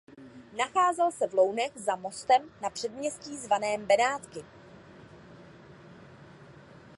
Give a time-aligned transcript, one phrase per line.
[0.57, 4.45] Nacházel se v Lounech za mostem na předměstí zvaném Benátky.